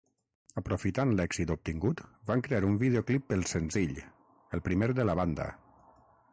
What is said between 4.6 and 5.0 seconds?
primer